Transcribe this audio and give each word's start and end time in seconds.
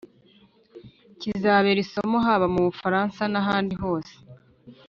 kizabera 1.19 1.79
isomo, 1.85 2.17
haba 2.25 2.47
mu 2.53 2.61
bufaransa 2.67 3.21
n'ahandi 3.31 3.73
hose, 3.83 4.13